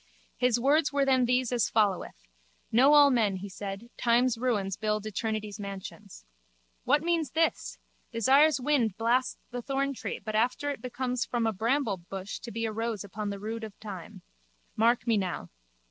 [0.35, 2.23] His words were then these as followeth:
[2.71, 6.25] Know all men, he said, time's ruins build eternity's mansions.
[6.85, 7.77] What means this?
[8.11, 12.71] Desire's wind blasts the thorntree but after it becomes from a bramblebush to be a
[12.71, 14.23] rose upon the rood of time.
[14.75, 15.49] Mark me now.